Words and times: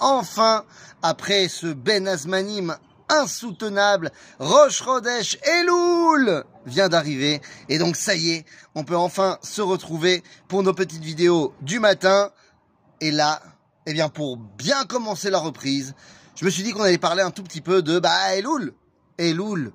enfin, 0.00 0.64
après 1.02 1.48
ce 1.48 1.68
Ben 1.68 2.08
Azmanim 2.08 2.76
insoutenable, 3.08 4.10
Roche 4.38 4.80
Rodesh 4.80 5.38
Elul 5.42 6.44
vient 6.66 6.88
d'arriver. 6.88 7.40
Et 7.68 7.78
donc 7.78 7.96
ça 7.96 8.14
y 8.14 8.30
est, 8.30 8.44
on 8.74 8.84
peut 8.84 8.96
enfin 8.96 9.38
se 9.42 9.60
retrouver 9.60 10.22
pour 10.48 10.62
nos 10.62 10.72
petites 10.72 11.02
vidéos 11.02 11.54
du 11.60 11.80
matin. 11.80 12.30
Et 13.00 13.10
là, 13.10 13.42
eh 13.86 13.92
bien 13.92 14.08
pour 14.08 14.36
bien 14.36 14.84
commencer 14.84 15.30
la 15.30 15.38
reprise, 15.38 15.94
je 16.36 16.44
me 16.44 16.50
suis 16.50 16.62
dit 16.62 16.72
qu'on 16.72 16.82
allait 16.82 16.98
parler 16.98 17.22
un 17.22 17.30
tout 17.30 17.42
petit 17.42 17.60
peu 17.60 17.82
de 17.82 17.98
bah 17.98 18.34
Elul. 18.34 18.72
Elul. 19.18 19.72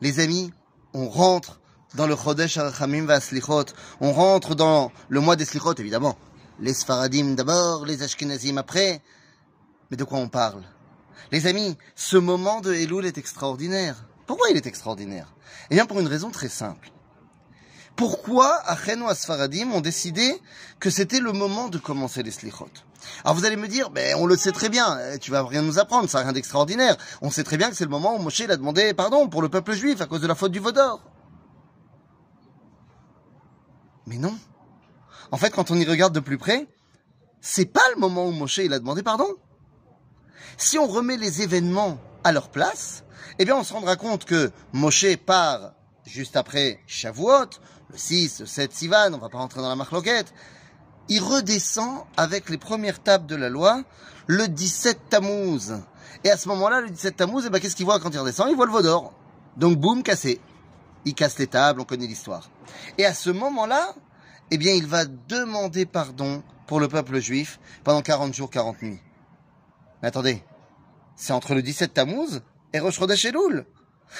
Les 0.00 0.20
amis, 0.20 0.52
on 0.94 1.08
rentre 1.08 1.60
dans 1.94 2.06
le 2.06 2.16
Chodesh 2.16 2.56
Arachamim 2.56 3.20
Slichot. 3.20 3.66
On 4.00 4.12
rentre 4.12 4.54
dans 4.54 4.92
le 5.08 5.20
mois 5.20 5.36
des 5.36 5.44
Slichot, 5.44 5.74
évidemment. 5.74 6.16
Les 6.60 6.74
Sfaradim 6.74 7.34
d'abord, 7.34 7.86
les 7.86 8.02
Ashkenazim 8.02 8.58
après. 8.58 9.00
Mais 9.90 9.96
de 9.96 10.04
quoi 10.04 10.18
on 10.18 10.28
parle? 10.28 10.62
Les 11.32 11.46
amis, 11.46 11.76
ce 11.94 12.16
moment 12.16 12.60
de 12.60 12.72
Elul 12.72 13.06
est 13.06 13.18
extraordinaire. 13.18 14.04
Pourquoi 14.26 14.50
il 14.50 14.56
est 14.56 14.66
extraordinaire? 14.66 15.34
Eh 15.70 15.74
bien, 15.74 15.86
pour 15.86 16.00
une 16.00 16.06
raison 16.06 16.30
très 16.30 16.48
simple. 16.48 16.90
Pourquoi 17.96 18.54
Achen 18.66 19.02
ou 19.02 19.08
Asfaradim 19.08 19.72
ont 19.72 19.80
décidé 19.80 20.40
que 20.78 20.88
c'était 20.88 21.18
le 21.18 21.32
moment 21.32 21.68
de 21.68 21.78
commencer 21.78 22.22
les 22.22 22.30
Slichot? 22.30 22.68
Alors 23.24 23.34
vous 23.34 23.44
allez 23.44 23.56
me 23.56 23.66
dire, 23.66 23.90
ben 23.90 24.16
on 24.18 24.26
le 24.26 24.36
sait 24.36 24.52
très 24.52 24.68
bien, 24.68 24.98
eh, 25.00 25.18
tu 25.18 25.30
vas 25.30 25.42
rien 25.42 25.62
nous 25.62 25.80
apprendre, 25.80 26.08
ça 26.08 26.18
n'a 26.18 26.24
rien 26.24 26.32
d'extraordinaire. 26.32 26.96
On 27.22 27.30
sait 27.30 27.42
très 27.42 27.56
bien 27.56 27.70
que 27.70 27.76
c'est 27.76 27.84
le 27.84 27.90
moment 27.90 28.14
où 28.14 28.18
Moshe 28.18 28.40
a 28.42 28.56
demandé 28.56 28.94
pardon 28.94 29.28
pour 29.28 29.42
le 29.42 29.48
peuple 29.48 29.72
juif 29.72 30.00
à 30.00 30.06
cause 30.06 30.20
de 30.20 30.28
la 30.28 30.36
faute 30.36 30.52
du 30.52 30.60
Vaudor. 30.60 31.02
Mais 34.06 34.18
non. 34.18 34.38
En 35.32 35.36
fait, 35.36 35.50
quand 35.50 35.70
on 35.70 35.76
y 35.76 35.84
regarde 35.84 36.14
de 36.14 36.20
plus 36.20 36.38
près, 36.38 36.68
c'est 37.40 37.66
pas 37.66 37.82
le 37.94 38.00
moment 38.00 38.26
où 38.26 38.30
Moshe 38.30 38.58
il 38.58 38.72
a 38.72 38.78
demandé 38.78 39.02
pardon. 39.02 39.28
Si 40.56 40.78
on 40.78 40.86
remet 40.86 41.16
les 41.16 41.42
événements 41.42 41.98
à 42.24 42.32
leur 42.32 42.50
place, 42.50 43.04
eh 43.38 43.44
bien 43.44 43.56
on 43.56 43.64
se 43.64 43.72
rendra 43.72 43.96
compte 43.96 44.24
que 44.24 44.50
Moshe 44.72 45.16
part 45.24 45.72
juste 46.04 46.36
après 46.36 46.80
Shavuot, 46.86 47.50
le 47.90 47.98
6, 47.98 48.40
le 48.40 48.46
7 48.46 48.72
Sivan, 48.72 49.12
on 49.14 49.18
va 49.18 49.28
pas 49.28 49.38
rentrer 49.38 49.60
dans 49.60 49.68
la 49.68 49.76
marloquette, 49.76 50.32
il 51.08 51.22
redescend 51.22 52.04
avec 52.16 52.50
les 52.50 52.58
premières 52.58 53.02
tables 53.02 53.26
de 53.26 53.36
la 53.36 53.48
loi 53.48 53.82
le 54.26 54.46
17 54.46 55.08
Tammuz. 55.08 55.72
Et 56.24 56.30
à 56.30 56.36
ce 56.36 56.48
moment-là, 56.48 56.80
le 56.80 56.90
17 56.90 57.16
Tammuz, 57.16 57.44
eh 57.46 57.50
ben, 57.50 57.60
qu'est-ce 57.60 57.76
qu'il 57.76 57.86
voit 57.86 57.98
quand 57.98 58.10
il 58.10 58.18
redescend? 58.18 58.48
Il 58.50 58.56
voit 58.56 58.66
le 58.66 58.72
Vaudor. 58.72 59.14
Donc 59.56 59.78
boum, 59.78 60.02
cassé. 60.02 60.40
Il 61.04 61.14
casse 61.14 61.38
les 61.38 61.46
tables, 61.46 61.80
on 61.80 61.84
connaît 61.84 62.06
l'histoire. 62.06 62.50
Et 62.98 63.06
à 63.06 63.14
ce 63.14 63.30
moment-là, 63.30 63.94
eh 64.50 64.58
bien, 64.58 64.72
il 64.74 64.86
va 64.86 65.04
demander 65.04 65.86
pardon 65.86 66.42
pour 66.66 66.80
le 66.80 66.88
peuple 66.88 67.18
juif 67.20 67.58
pendant 67.84 68.02
40 68.02 68.34
jours, 68.34 68.50
40 68.50 68.82
nuits. 68.82 69.00
Mais 70.02 70.08
attendez, 70.08 70.42
c'est 71.16 71.32
entre 71.32 71.54
le 71.54 71.62
17 71.62 71.94
Tammuz 71.94 72.42
et 72.72 72.78
Rosh 72.78 72.98
Chodesh 72.98 73.24
Elul. 73.24 73.66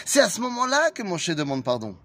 C'est 0.04 0.20
à 0.20 0.28
ce 0.28 0.40
moment-là 0.40 0.90
que 0.90 1.02
Moshe 1.02 1.30
demande 1.30 1.64
pardon. 1.64 1.96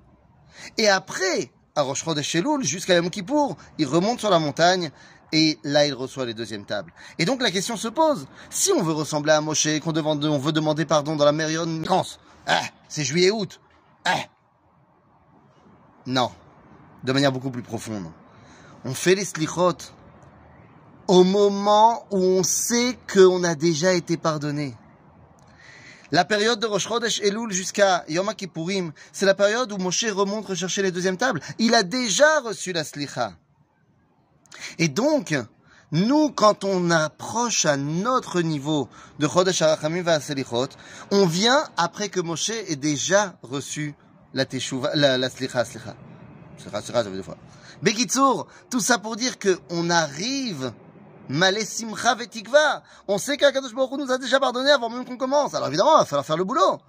Et 0.78 0.88
après, 0.88 1.52
à 1.76 1.82
Rosh 1.82 2.04
Chodesh 2.04 2.36
Elul, 2.36 2.64
jusqu'à 2.64 2.96
Yom 2.96 3.10
Kippour, 3.10 3.58
il 3.78 3.88
remonte 3.88 4.20
sur 4.20 4.30
la 4.30 4.40
montagne 4.40 4.92
et 5.32 5.58
là, 5.64 5.88
il 5.88 5.94
reçoit 5.96 6.26
les 6.26 6.36
deuxièmes 6.36 6.66
tables. 6.66 6.94
Et 7.18 7.26
donc, 7.26 7.42
la 7.42 7.50
question 7.50 7.76
se 7.76 7.88
pose. 7.88 8.28
Si 8.52 8.72
on 8.72 8.84
veut 8.84 8.94
ressembler 8.94 9.32
à 9.32 9.42
Moshe, 9.42 9.80
qu'on 9.80 9.92
on 9.98 10.38
veut 10.38 10.52
demander 10.52 10.86
pardon 10.86 11.16
dans 11.16 11.26
la 11.26 11.34
période 11.34 11.84
France, 11.86 12.20
ah, 12.46 12.62
c'est 12.88 13.04
juillet-août. 13.04 13.60
Ah. 14.06 14.20
Non. 16.06 16.32
De 17.04 17.12
manière 17.12 17.32
beaucoup 17.32 17.50
plus 17.50 17.64
profonde. 17.64 18.12
On 18.86 18.94
fait 18.94 19.16
les 19.16 19.26
slichot 19.26 19.74
au 21.08 21.24
moment 21.24 22.06
où 22.12 22.18
on 22.18 22.44
sait 22.44 22.98
qu'on 23.12 23.44
a 23.44 23.56
déjà 23.56 23.94
été 23.94 24.18
pardonné. 24.18 24.76
La 26.12 26.26
période 26.26 26.60
de 26.60 26.68
Rosh 26.68 26.88
Chodesh 26.88 27.22
Elul 27.22 27.52
jusqu'à 27.52 28.06
Yom 28.08 28.32
Kippourim, 28.36 28.92
c'est 29.12 29.26
la 29.26 29.34
période 29.34 29.72
où 29.72 29.78
Moshe 29.78 30.06
remonte 30.06 30.46
rechercher 30.46 30.84
les 30.84 30.92
deuxièmes 30.92 31.18
tables. 31.18 31.42
Il 31.58 31.74
a 31.74 31.82
déjà 31.82 32.40
reçu 32.42 32.72
la 32.72 32.84
slicha. 32.84 33.34
Et 34.78 34.90
donc, 34.90 35.34
nous, 35.92 36.30
quand 36.30 36.64
on 36.66 36.92
approche 36.92 37.66
à 37.66 37.78
notre 37.78 38.42
niveau 38.42 38.90
de 39.18 39.28
Chodesh 39.28 39.64
Arachamim 39.64 40.20
Selichot, 40.20 40.70
on 41.10 41.26
vient 41.26 41.64
après 41.78 42.10
que 42.10 42.20
Moshe 42.20 42.50
ait 42.50 42.76
déjà 42.76 43.36
reçu 43.42 43.96
la 44.36 44.46
teshuva, 44.46 44.92
la, 44.94 45.30
slicha, 45.32 45.66
slicha. 45.66 45.96
Slicha, 46.60 46.82
slicha, 46.82 47.04
ça 47.04 47.10
veut 47.10 47.16
deux 47.16 47.24
fois. 47.24 47.38
Bekitsour, 47.82 48.46
tout 48.70 48.80
ça 48.80 49.00
pour 49.00 49.16
dire 49.16 49.40
que 49.40 49.58
on 49.72 49.90
arrive. 49.90 50.72
On 51.30 53.18
sait 53.18 53.38
qu'Akadosh 53.38 53.74
Baruch 53.74 54.00
nous 54.00 54.12
a 54.12 54.18
déjà 54.18 54.40
pardonné 54.40 54.72
avant 54.72 54.90
même 54.90 55.06
qu'on 55.06 55.18
commence. 55.18 55.54
Alors 55.54 55.68
évidemment, 55.70 55.96
il 55.98 56.00
va 56.00 56.06
falloir 56.06 56.26
faire 56.26 56.38
le 56.38 56.44
boulot. 56.44 56.80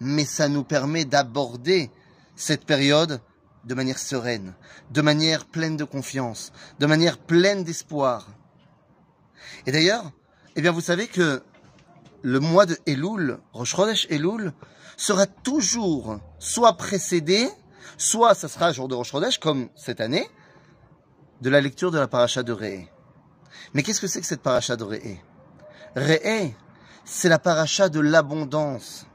Mais 0.00 0.24
ça 0.24 0.48
nous 0.48 0.64
permet 0.64 1.04
d'aborder 1.04 1.90
cette 2.36 2.64
période 2.64 3.20
de 3.64 3.74
manière 3.74 3.98
sereine, 3.98 4.54
de 4.90 5.00
manière 5.02 5.46
pleine 5.46 5.76
de 5.76 5.84
confiance, 5.84 6.52
de 6.80 6.86
manière 6.86 7.18
pleine 7.18 7.64
d'espoir. 7.64 8.26
Et 9.66 9.72
d'ailleurs, 9.72 10.10
eh 10.56 10.62
bien, 10.62 10.72
vous 10.72 10.80
savez 10.80 11.06
que 11.06 11.42
le 12.22 12.40
mois 12.40 12.66
de 12.66 12.76
Elul, 12.86 13.38
Rosh 13.52 13.74
Chodesh 13.76 14.06
Elul, 14.10 14.52
sera 14.96 15.26
toujours 15.26 16.18
soit 16.38 16.76
précédé, 16.76 17.48
soit 17.96 18.34
ça 18.34 18.48
sera 18.48 18.72
jour 18.72 18.88
de 18.88 18.94
Rosh 18.94 19.12
Chodesh, 19.12 19.38
comme 19.38 19.68
cette 19.76 20.00
année, 20.00 20.28
de 21.40 21.50
la 21.50 21.60
lecture 21.60 21.90
de 21.90 21.98
la 21.98 22.08
paracha 22.08 22.42
de 22.42 22.52
Ré. 22.52 22.88
Mais 23.74 23.82
qu'est-ce 23.82 24.00
que 24.00 24.06
c'est 24.06 24.20
que 24.20 24.26
cette 24.26 24.42
paracha 24.42 24.76
de 24.76 24.84
Réé 24.84 25.22
Réé, 25.94 26.54
c'est 27.04 27.28
la 27.28 27.38
paracha 27.38 27.88
de 27.88 28.00
l'abondance. 28.00 29.06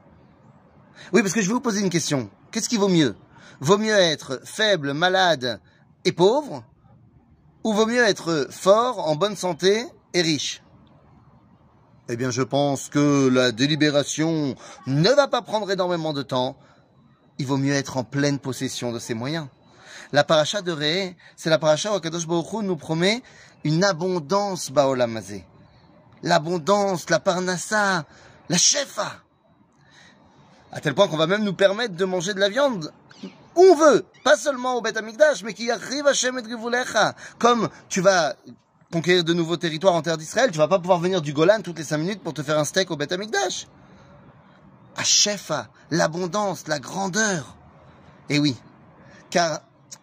Oui, 1.12 1.22
parce 1.22 1.34
que 1.34 1.40
je 1.40 1.48
vais 1.48 1.54
vous 1.54 1.60
poser 1.60 1.80
une 1.80 1.90
question. 1.90 2.30
Qu'est-ce 2.50 2.68
qui 2.68 2.76
vaut 2.76 2.88
mieux? 2.88 3.16
Vaut 3.60 3.78
mieux 3.78 3.96
être 3.96 4.40
faible, 4.44 4.92
malade 4.92 5.60
et 6.04 6.12
pauvre 6.12 6.64
ou 7.64 7.72
vaut 7.72 7.86
mieux 7.86 8.04
être 8.04 8.46
fort, 8.50 9.08
en 9.08 9.16
bonne 9.16 9.36
santé 9.36 9.86
et 10.14 10.22
riche? 10.22 10.62
Eh 12.08 12.16
bien, 12.16 12.30
je 12.30 12.42
pense 12.42 12.88
que 12.88 13.28
la 13.28 13.52
délibération 13.52 14.54
ne 14.86 15.10
va 15.10 15.28
pas 15.28 15.42
prendre 15.42 15.70
énormément 15.70 16.12
de 16.12 16.22
temps. 16.22 16.56
Il 17.38 17.46
vaut 17.46 17.58
mieux 17.58 17.74
être 17.74 17.96
en 17.96 18.04
pleine 18.04 18.38
possession 18.38 18.92
de 18.92 18.98
ses 18.98 19.14
moyens. 19.14 19.48
La 20.12 20.24
paracha 20.24 20.62
de 20.62 20.72
Ré, 20.72 21.16
c'est 21.36 21.50
la 21.50 21.58
paracha 21.58 21.92
où 21.92 21.94
Akadosh 21.94 22.26
Baruch 22.26 22.62
nous 22.62 22.76
promet 22.76 23.22
une 23.64 23.84
abondance 23.84 24.70
baolamazé. 24.70 25.44
L'abondance, 26.22 27.10
la 27.10 27.20
parnassa, 27.20 28.04
la 28.48 28.56
shefa. 28.56 29.12
À 30.72 30.80
tel 30.80 30.94
point 30.94 31.08
qu'on 31.08 31.16
va 31.16 31.26
même 31.26 31.44
nous 31.44 31.54
permettre 31.54 31.94
de 31.94 32.04
manger 32.04 32.34
de 32.34 32.40
la 32.40 32.48
viande 32.48 32.92
où 33.58 33.62
on 33.62 33.74
veut, 33.74 34.06
pas 34.22 34.36
seulement 34.36 34.76
au 34.76 34.80
Beth 34.80 34.96
Amikdash, 34.96 35.42
mais 35.42 35.52
qui 35.52 35.70
arrive 35.70 36.06
à 36.06 36.14
Shem 36.14 36.38
et 36.38 36.42
Comme 37.38 37.68
tu 37.88 38.00
vas 38.00 38.36
conquérir 38.92 39.24
de 39.24 39.34
nouveaux 39.34 39.56
territoires 39.56 39.94
en 39.94 40.02
terre 40.02 40.16
d'Israël, 40.16 40.50
tu 40.52 40.58
vas 40.58 40.68
pas 40.68 40.78
pouvoir 40.78 41.00
venir 41.00 41.20
du 41.20 41.32
Golan 41.32 41.60
toutes 41.62 41.78
les 41.78 41.84
cinq 41.84 41.98
minutes 41.98 42.22
pour 42.22 42.34
te 42.34 42.42
faire 42.42 42.58
un 42.58 42.64
steak 42.64 42.90
au 42.90 42.96
Beth 42.96 43.10
Amikdash. 43.10 43.66
À 44.96 45.02
Shefa, 45.02 45.68
l'abondance, 45.90 46.68
la 46.68 46.78
grandeur. 46.78 47.56
Et 48.28 48.38
oui, 48.38 48.56
car 49.30 49.60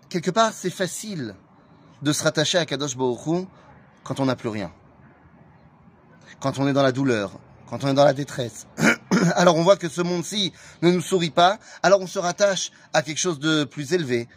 quelque 0.09 0.31
part 0.31 0.53
c'est 0.53 0.69
facile 0.69 1.35
de 2.01 2.13
se 2.13 2.23
rattacher 2.23 2.57
à 2.57 2.65
Kadosh 2.65 2.97
Baruch 2.97 3.47
quand 4.03 4.19
on 4.19 4.25
n'a 4.25 4.35
plus 4.35 4.49
rien. 4.49 4.71
Quand 6.39 6.59
on 6.59 6.67
est 6.67 6.73
dans 6.73 6.83
la 6.83 6.91
douleur, 6.91 7.39
quand 7.67 7.83
on 7.83 7.87
est 7.87 7.93
dans 7.93 8.05
la 8.05 8.13
détresse. 8.13 8.67
Alors 9.35 9.55
on 9.55 9.63
voit 9.63 9.77
que 9.77 9.89
ce 9.89 10.01
monde-ci 10.01 10.53
ne 10.81 10.91
nous 10.91 11.01
sourit 11.01 11.29
pas, 11.29 11.57
alors 11.81 12.01
on 12.01 12.07
se 12.07 12.19
rattache 12.19 12.71
à 12.93 13.01
quelque 13.01 13.17
chose 13.17 13.39
de 13.39 13.63
plus 13.63 13.93
élevé. 13.93 14.27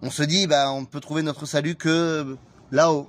On 0.00 0.10
se 0.10 0.22
dit, 0.22 0.46
bah, 0.46 0.72
on 0.72 0.84
peut 0.84 1.00
trouver 1.00 1.22
notre 1.22 1.46
salut 1.46 1.76
que 1.76 2.36
là-haut. 2.72 3.08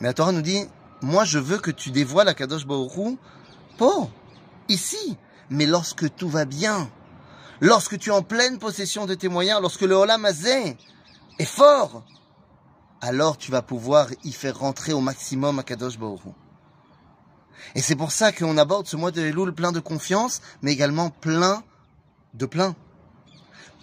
Mais 0.00 0.12
la 0.16 0.32
nous 0.32 0.42
dit, 0.42 0.66
moi 1.00 1.24
je 1.24 1.38
veux 1.38 1.58
que 1.58 1.70
tu 1.70 1.90
dévoiles 1.90 2.28
à 2.28 2.34
Kadosh 2.34 2.66
Baruch 2.66 3.16
pour 3.78 4.10
ici. 4.68 5.16
Mais 5.48 5.66
lorsque 5.66 6.14
tout 6.14 6.28
va 6.28 6.44
bien, 6.44 6.90
lorsque 7.60 7.98
tu 7.98 8.10
es 8.10 8.12
en 8.12 8.22
pleine 8.22 8.58
possession 8.58 9.06
de 9.06 9.14
tes 9.14 9.28
moyens, 9.28 9.60
lorsque 9.60 9.82
le 9.82 9.94
Olam 9.94 10.26
est 10.26 11.44
fort, 11.44 12.04
alors 13.00 13.36
tu 13.36 13.50
vas 13.50 13.62
pouvoir 13.62 14.08
y 14.24 14.32
faire 14.32 14.58
rentrer 14.58 14.92
au 14.92 15.00
maximum 15.00 15.58
Akadosh 15.58 15.98
Baruch 15.98 16.22
Et 17.74 17.82
c'est 17.82 17.96
pour 17.96 18.12
ça 18.12 18.32
qu'on 18.32 18.56
aborde 18.56 18.86
ce 18.86 18.96
mois 18.96 19.10
de 19.10 19.20
Elul 19.20 19.52
plein 19.52 19.72
de 19.72 19.80
confiance, 19.80 20.40
mais 20.62 20.72
également 20.72 21.10
plein 21.10 21.62
de 22.34 22.46
plein. 22.46 22.74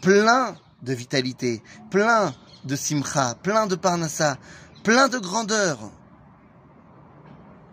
Plein 0.02 0.58
de 0.82 0.94
vitalité, 0.94 1.64
plein 1.90 2.34
de 2.66 2.76
simcha, 2.76 3.36
plein 3.42 3.68
de 3.68 3.76
parnassa, 3.76 4.38
plein 4.84 5.08
de 5.08 5.18
grandeur. 5.18 5.80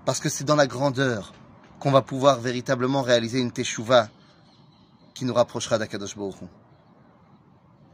Parce 0.05 0.21
que 0.21 0.29
c'est 0.29 0.45
dans 0.45 0.57
la 0.57 0.67
grandeur 0.67 1.33
qu'on 1.81 1.91
va 1.91 2.03
pouvoir 2.03 2.41
véritablement 2.41 3.03
réaliser 3.03 3.41
une 3.41 3.53
teshuva 3.53 4.09
qui 5.21 5.27
nous 5.27 5.35
rapprochera 5.35 5.77
d'Akadosh 5.77 6.17
Baruch 6.17 6.37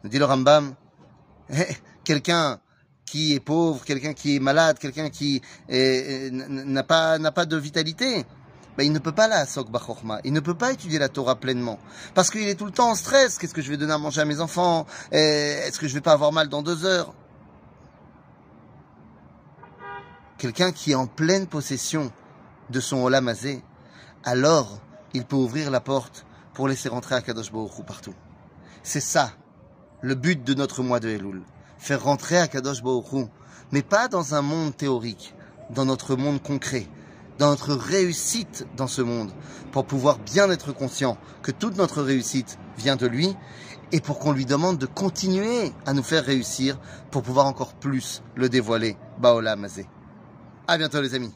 Nous 0.05 0.09
dit 0.09 0.21
le 0.21 0.27
Rambam, 0.27 0.77
eh, 1.51 1.67
quelqu'un 2.05 2.61
qui 3.05 3.35
est 3.35 3.41
pauvre, 3.41 3.85
quelqu'un 3.85 4.15
qui 4.15 4.37
est 4.37 4.39
malade, 4.39 4.79
quelqu'un 4.79 5.11
qui 5.11 5.43
n'a 5.69 6.85
pas, 6.85 7.19
de 7.19 7.57
vitalité, 7.57 8.25
ben, 8.79 8.85
il 8.85 8.93
ne 8.93 9.01
peut 9.01 9.11
pas 9.11 9.27
la 9.27 9.45
sok 9.45 9.73
bachorma, 9.73 10.21
il 10.23 10.33
ne 10.33 10.39
peut 10.39 10.55
pas 10.55 10.71
étudier 10.71 11.01
la 11.01 11.09
Torah 11.09 11.35
pleinement. 11.35 11.81
Parce 12.15 12.31
qu'il 12.31 12.47
est 12.47 12.55
tout 12.55 12.67
le 12.67 12.71
temps 12.71 12.91
en 12.91 12.95
stress. 12.95 13.39
Qu'est-ce 13.39 13.55
que 13.55 13.61
je 13.63 13.71
vais 13.71 13.77
donner 13.77 13.95
à 13.95 13.99
manger 13.99 14.21
à 14.21 14.25
mes 14.25 14.41
enfants? 14.41 14.87
Est-ce 15.11 15.81
que 15.81 15.89
je 15.89 15.95
vais 15.95 16.01
pas 16.01 16.13
avoir 16.13 16.31
mal 16.31 16.49
dans 16.49 16.63
deux 16.63 16.85
heures? 16.85 17.13
Quelqu'un 20.39 20.71
qui 20.71 20.93
est 20.93 20.95
en 20.95 21.09
pleine 21.09 21.49
possession 21.49 22.13
de 22.71 22.79
son 22.79 22.99
olamazé, 23.03 23.65
alors 24.23 24.79
il 25.13 25.25
peut 25.25 25.35
ouvrir 25.35 25.73
la 25.73 25.81
porte 25.81 26.25
pour 26.57 26.69
laisser 26.69 26.89
rentrer 26.89 27.15
à 27.15 27.21
Kadosh 27.21 27.53
Baruch 27.53 27.85
partout. 27.87 28.15
C'est 28.83 29.01
ça, 29.01 29.31
le 30.01 30.15
but 30.15 30.43
de 30.43 30.55
notre 30.55 30.83
mois 30.83 31.01
de 31.01 31.11
Elul. 31.11 31.43
Faire 31.77 32.03
rentrer 32.03 32.39
à 32.39 32.49
Kadosh 32.49 32.83
Baruch 32.83 33.29
mais 33.73 33.83
pas 33.83 34.09
dans 34.09 34.35
un 34.35 34.41
monde 34.41 34.75
théorique, 34.75 35.35
dans 35.69 35.85
notre 35.85 36.17
monde 36.17 36.43
concret, 36.43 36.87
dans 37.39 37.51
notre 37.51 37.75
réussite 37.75 38.67
dans 38.75 38.87
ce 38.87 39.03
monde, 39.03 39.33
pour 39.71 39.85
pouvoir 39.85 40.19
bien 40.19 40.51
être 40.51 40.73
conscient 40.73 41.19
que 41.43 41.51
toute 41.53 41.77
notre 41.77 42.01
réussite 42.01 42.59
vient 42.79 42.97
de 42.97 43.07
lui, 43.07 43.37
et 43.93 44.01
pour 44.01 44.19
qu'on 44.19 44.33
lui 44.33 44.47
demande 44.47 44.79
de 44.79 44.87
continuer 44.87 45.73
à 45.85 45.93
nous 45.93 46.03
faire 46.03 46.25
réussir 46.25 46.79
pour 47.11 47.23
pouvoir 47.23 47.47
encore 47.47 47.75
plus 47.75 48.23
le 48.35 48.49
dévoiler. 48.49 48.97
Baola 49.19 49.57
Mazé. 49.57 49.87
À 50.67 50.79
bientôt 50.79 51.03
les 51.03 51.15
amis. 51.15 51.35